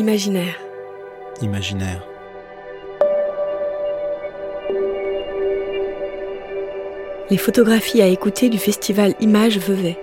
[0.00, 0.58] Imaginaire.
[1.42, 2.02] Imaginaire.
[7.28, 9.98] Les photographies à écouter du festival Images Vevey.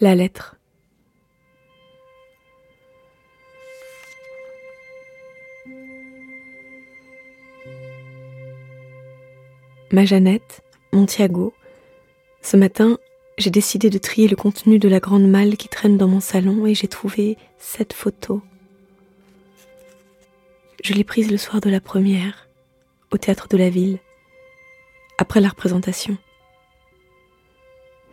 [0.00, 0.54] La lettre.
[9.90, 11.52] Ma Jeannette, mon Thiago,
[12.40, 12.98] ce matin,
[13.38, 16.66] j'ai décidé de trier le contenu de la grande malle qui traîne dans mon salon
[16.66, 18.42] et j'ai trouvé cette photo.
[20.82, 22.48] Je l'ai prise le soir de la première,
[23.12, 23.98] au théâtre de la ville,
[25.18, 26.18] après la représentation.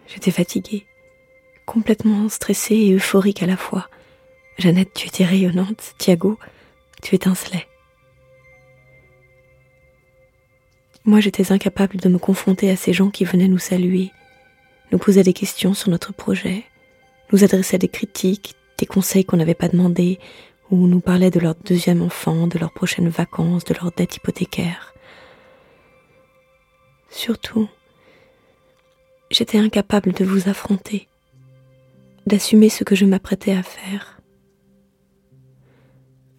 [0.08, 0.86] J'étais fatiguée,
[1.66, 3.90] complètement stressée et euphorique à la fois.
[4.60, 6.38] Jeannette, tu étais rayonnante, Thiago,
[7.02, 7.68] tu étincelais.
[11.04, 14.12] Moi, j'étais incapable de me confronter à ces gens qui venaient nous saluer,
[14.96, 16.64] nous posait des questions sur notre projet,
[17.34, 20.20] nous adressait des critiques, des conseils qu'on n'avait pas demandés,
[20.72, 24.94] ou nous parlait de leur deuxième enfant, de leurs prochaines vacances, de leurs dettes hypothécaires.
[27.10, 27.68] Surtout,
[29.30, 31.10] j'étais incapable de vous affronter,
[32.26, 34.22] d'assumer ce que je m'apprêtais à faire.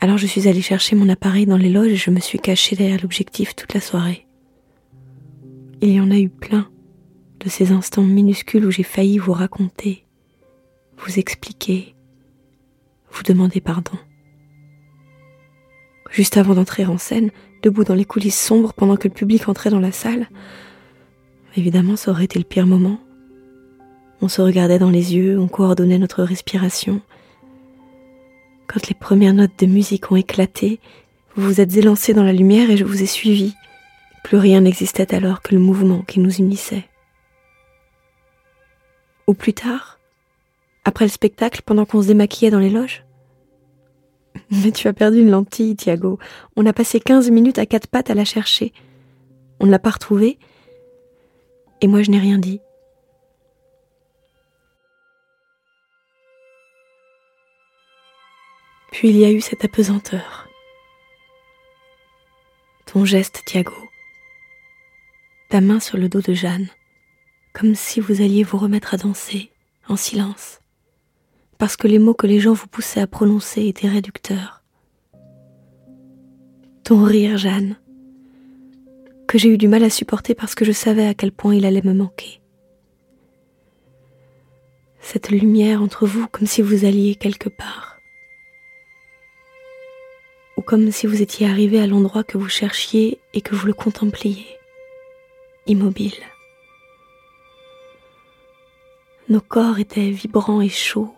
[0.01, 2.75] Alors je suis allée chercher mon appareil dans les loges et je me suis cachée
[2.75, 4.27] derrière l'objectif toute la soirée.
[5.83, 6.71] Il y en a eu plein
[7.41, 10.05] de ces instants minuscules où j'ai failli vous raconter,
[10.99, 11.95] vous expliquer,
[13.11, 13.99] vous demander pardon.
[16.11, 17.31] Juste avant d'entrer en scène,
[17.63, 20.29] debout dans les coulisses sombres pendant que le public entrait dans la salle,
[21.57, 23.01] évidemment ça aurait été le pire moment.
[24.23, 27.03] On se regardait dans les yeux, on coordonnait notre respiration.
[28.67, 30.81] Quand les premières notes de musique ont éclaté,
[31.35, 33.55] vous vous êtes élancé dans la lumière et je vous ai suivi.
[34.25, 36.85] Plus rien n'existait alors que le mouvement qui nous unissait.
[39.27, 39.99] Ou plus tard,
[40.85, 43.05] après le spectacle, pendant qu'on se démaquillait dans les loges?
[44.51, 46.19] Mais tu as perdu une lentille, Thiago.
[46.57, 48.73] On a passé quinze minutes à quatre pattes à la chercher.
[49.59, 50.39] On ne l'a pas retrouvée.
[51.81, 52.61] Et moi, je n'ai rien dit.
[58.93, 60.49] Puis il y a eu cette apesanteur.
[62.87, 63.75] Ton geste, Thiago.
[65.51, 66.69] Ta main sur le dos de Jeanne
[67.59, 69.51] comme si vous alliez vous remettre à danser,
[69.89, 70.61] en silence,
[71.57, 74.63] parce que les mots que les gens vous poussaient à prononcer étaient réducteurs.
[76.85, 77.77] Ton rire, Jeanne,
[79.27, 81.65] que j'ai eu du mal à supporter parce que je savais à quel point il
[81.65, 82.43] allait me manquer.
[85.01, 87.97] Cette lumière entre vous comme si vous alliez quelque part.
[90.59, 93.73] Ou comme si vous étiez arrivé à l'endroit que vous cherchiez et que vous le
[93.73, 94.47] contempliez,
[95.67, 96.13] immobile.
[99.29, 101.13] Nos corps étaient vibrants et chauds,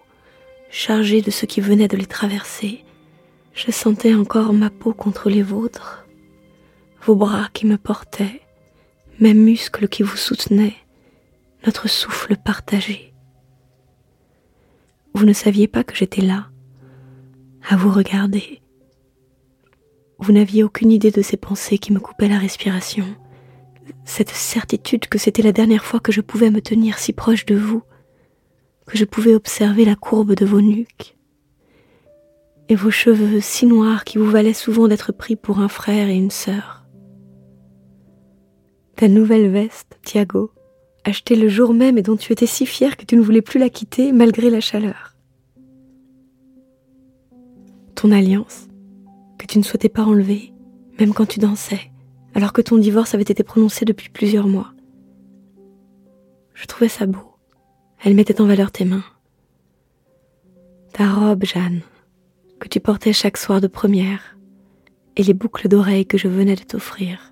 [0.70, 2.82] chargés de ce qui venait de les traverser.
[3.52, 6.06] Je sentais encore ma peau contre les vôtres,
[7.02, 8.41] vos bras qui me portaient,
[9.20, 10.76] mes muscles qui vous soutenaient,
[11.66, 13.12] notre souffle partagé.
[15.12, 16.48] Vous ne saviez pas que j'étais là,
[17.69, 18.62] à vous regarder.
[20.19, 23.04] Vous n'aviez aucune idée de ces pensées qui me coupaient la respiration,
[24.06, 27.54] cette certitude que c'était la dernière fois que je pouvais me tenir si proche de
[27.54, 27.82] vous
[28.88, 31.16] que je pouvais observer la courbe de vos nuques
[32.71, 36.16] et vos cheveux si noirs qui vous valaient souvent d'être pris pour un frère et
[36.16, 36.87] une sœur.
[38.97, 40.50] Ta nouvelle veste, Thiago,
[41.04, 43.60] achetée le jour même et dont tu étais si fier que tu ne voulais plus
[43.60, 45.15] la quitter malgré la chaleur.
[47.94, 48.69] Ton alliance,
[49.38, 50.53] que tu ne souhaitais pas enlever,
[50.99, 51.91] même quand tu dansais,
[52.34, 54.72] alors que ton divorce avait été prononcé depuis plusieurs mois.
[56.55, 57.27] Je trouvais ça beau.
[58.04, 59.04] Elle mettait en valeur tes mains.
[60.92, 61.82] Ta robe, Jeanne,
[62.60, 64.36] que tu portais chaque soir de première,
[65.17, 67.31] et les boucles d'oreilles que je venais de t'offrir.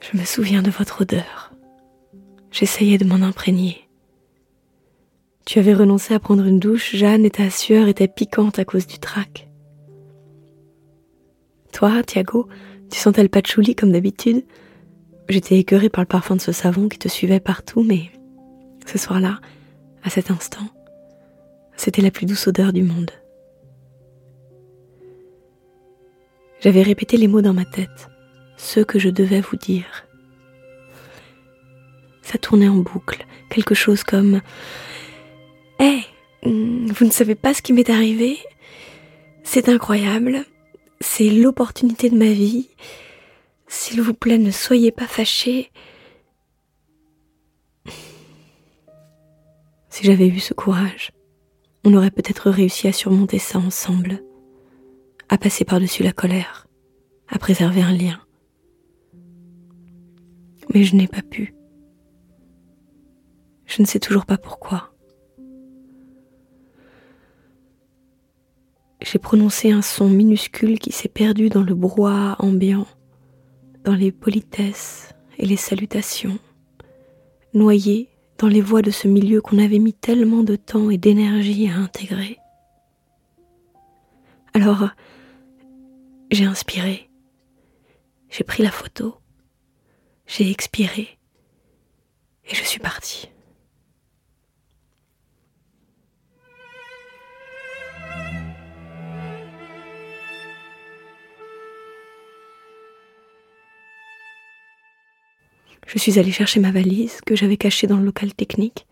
[0.00, 1.52] Je me souviens de votre odeur.
[2.50, 3.88] J'essayais de m'en imprégner.
[5.46, 8.86] Tu avais renoncé à prendre une douche, Jeanne, et ta sueur était piquante à cause
[8.86, 9.48] du trac.
[11.72, 12.48] Toi, Thiago,
[12.90, 14.44] tu sentais le patchouli comme d'habitude,
[15.28, 18.10] J'étais écœurée par le parfum de ce savon qui te suivait partout, mais
[18.86, 19.40] ce soir-là,
[20.02, 20.68] à cet instant,
[21.76, 23.10] c'était la plus douce odeur du monde.
[26.60, 28.08] J'avais répété les mots dans ma tête,
[28.56, 30.06] ceux que je devais vous dire.
[32.22, 34.40] Ça tournait en boucle, quelque chose comme
[35.80, 36.02] Hé,
[36.44, 38.38] vous ne savez pas ce qui m'est arrivé?
[39.42, 40.44] C'est incroyable,
[41.00, 42.68] c'est l'opportunité de ma vie,
[43.72, 45.72] s'il vous plaît, ne soyez pas fâchés.
[49.88, 51.12] Si j'avais eu ce courage,
[51.82, 54.22] on aurait peut-être réussi à surmonter ça ensemble,
[55.30, 56.66] à passer par-dessus la colère,
[57.28, 58.20] à préserver un lien.
[60.74, 61.54] Mais je n'ai pas pu.
[63.64, 64.94] Je ne sais toujours pas pourquoi.
[69.00, 72.86] J'ai prononcé un son minuscule qui s'est perdu dans le brouhaha ambiant,
[73.84, 76.38] dans les politesses et les salutations,
[77.54, 78.08] noyé
[78.38, 81.76] dans les voix de ce milieu qu'on avait mis tellement de temps et d'énergie à
[81.76, 82.38] intégrer.
[84.54, 84.90] Alors,
[86.30, 87.10] j'ai inspiré,
[88.30, 89.16] j'ai pris la photo,
[90.26, 91.18] j'ai expiré
[92.44, 93.31] et je suis partie.
[105.86, 108.86] Je suis allée chercher ma valise que j'avais cachée dans le local technique.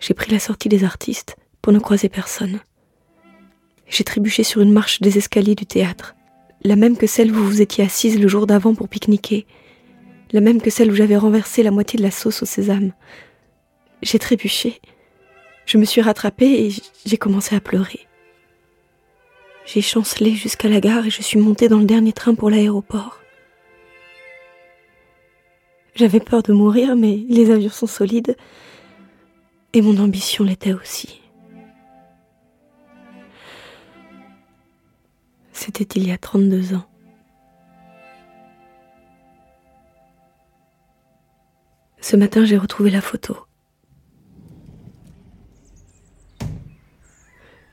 [0.00, 2.60] J'ai pris la sortie des artistes pour ne croiser personne.
[3.88, 6.14] J'ai trébuché sur une marche des escaliers du théâtre,
[6.62, 9.46] la même que celle où vous étiez assise le jour d'avant pour pique-niquer,
[10.32, 12.92] la même que celle où j'avais renversé la moitié de la sauce au sésame.
[14.02, 14.80] J'ai trébuché.
[15.66, 16.72] Je me suis rattrapée et
[17.06, 18.06] j'ai commencé à pleurer.
[19.64, 23.17] J'ai chancelé jusqu'à la gare et je suis montée dans le dernier train pour l'aéroport.
[25.98, 28.36] J'avais peur de mourir, mais les avions sont solides,
[29.72, 31.20] et mon ambition l'était aussi.
[35.50, 36.84] C'était il y a 32 ans.
[42.00, 43.36] Ce matin, j'ai retrouvé la photo.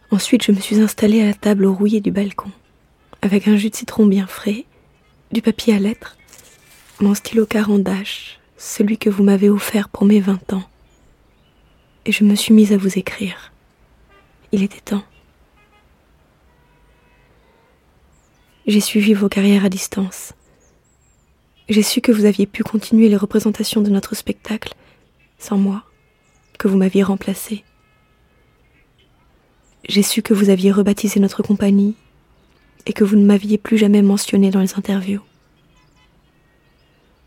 [0.09, 2.49] Ensuite, je me suis installée à la table rouillée du balcon,
[3.21, 4.65] avec un jus de citron bien frais,
[5.31, 6.17] du papier à lettres
[7.01, 10.63] mon stylo carandache, celui que vous m'avez offert pour mes vingt ans.
[12.05, 13.51] Et je me suis mise à vous écrire.
[14.51, 15.03] Il était temps.
[18.65, 20.33] J'ai suivi vos carrières à distance.
[21.67, 24.73] J'ai su que vous aviez pu continuer les représentations de notre spectacle
[25.37, 25.83] sans moi,
[26.57, 27.63] que vous m'aviez remplacé.
[29.87, 31.95] J'ai su que vous aviez rebaptisé notre compagnie
[32.85, 35.21] et que vous ne m'aviez plus jamais mentionné dans les interviews.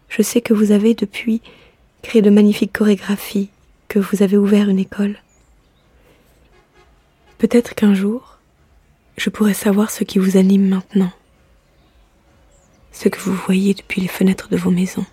[0.09, 1.43] Je sais que vous avez depuis
[2.03, 3.51] créé de magnifiques chorégraphies,
[3.89, 5.19] que vous avez ouvert une école.
[7.39, 8.39] Peut-être qu'un jour,
[9.17, 11.13] je pourrai savoir ce qui vous anime maintenant,
[12.93, 15.07] ce que vous voyez depuis les fenêtres de vos maisons.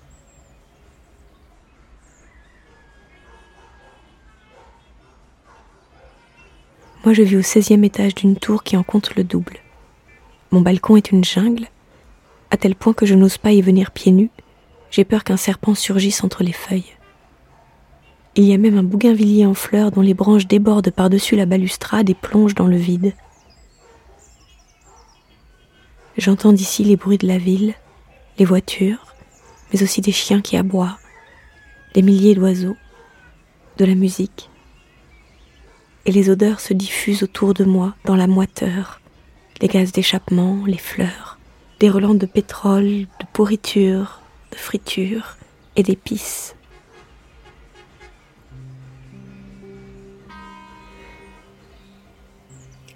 [7.04, 9.60] Moi, je vis au 16e étage d'une tour qui en compte le double.
[10.50, 11.68] Mon balcon est une jungle,
[12.50, 14.32] à tel point que je n'ose pas y venir pieds nus,
[14.96, 16.94] j'ai peur qu'un serpent surgisse entre les feuilles.
[18.38, 22.10] Il y a même un bougainvillier en fleurs dont les branches débordent par-dessus la balustrade
[22.10, 23.14] et plongent dans le vide.
[26.18, 27.74] J'entends d'ici les bruits de la ville,
[28.40, 29.14] les voitures,
[29.74, 30.98] mais aussi des chiens qui aboient,
[31.94, 32.78] des milliers d'oiseaux,
[33.78, 34.50] de la musique.
[36.06, 39.02] Et les odeurs se diffusent autour de moi dans la moiteur,
[39.60, 41.38] les gaz d'échappement, les fleurs,
[41.82, 44.22] des relents de pétrole, de pourriture,
[44.56, 45.38] friture
[45.76, 46.56] et d'épices.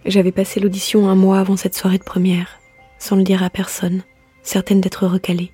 [0.06, 2.60] J'avais passé l'audition un mois avant cette soirée de première,
[2.98, 4.04] sans le dire à personne,
[4.44, 5.52] certaine d'être recalée.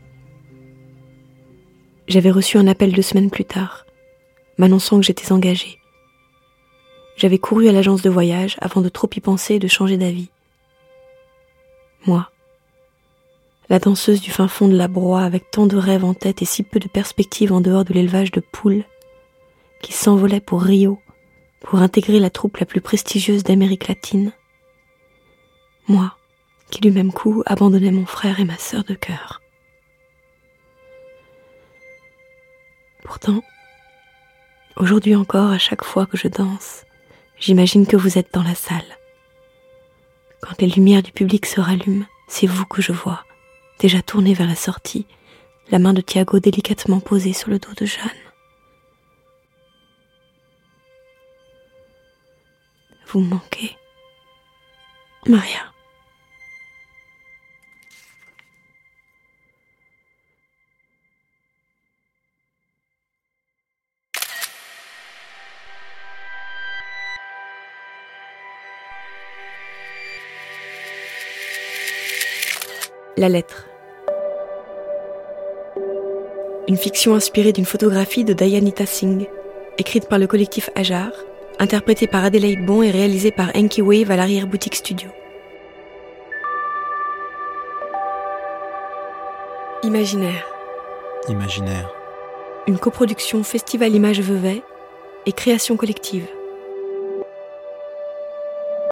[2.07, 3.85] J'avais reçu un appel deux semaines plus tard,
[4.57, 5.79] m'annonçant que j'étais engagée.
[7.17, 10.29] J'avais couru à l'agence de voyage avant de trop y penser et de changer d'avis.
[12.05, 12.29] Moi,
[13.69, 16.45] la danseuse du fin fond de la broie avec tant de rêves en tête et
[16.45, 18.83] si peu de perspectives en dehors de l'élevage de poules,
[19.81, 20.99] qui s'envolait pour Rio,
[21.61, 24.31] pour intégrer la troupe la plus prestigieuse d'Amérique latine.
[25.87, 26.15] Moi,
[26.69, 29.41] qui du même coup abandonnais mon frère et ma sœur de cœur.
[33.03, 33.41] Pourtant,
[34.77, 36.85] aujourd'hui encore, à chaque fois que je danse,
[37.39, 38.97] j'imagine que vous êtes dans la salle.
[40.41, 43.23] Quand les lumières du public se rallument, c'est vous que je vois
[43.79, 45.05] déjà tourné vers la sortie,
[45.71, 48.09] la main de Thiago délicatement posée sur le dos de Jeanne.
[53.07, 53.77] Vous me manquez,
[55.27, 55.74] Maria.
[73.17, 73.65] La lettre.
[76.67, 79.29] Une fiction inspirée d'une photographie de Dayanita Singh,
[79.77, 81.11] écrite par le collectif Ajar,
[81.57, 85.07] interprété par Adelaide Bon et réalisé par Enki Wave à l'arrière-boutique studio.
[89.83, 90.45] Imaginaire.
[91.29, 91.89] Imaginaire.
[92.67, 94.61] Une coproduction Festival Image Vevey
[95.25, 96.27] et création collective.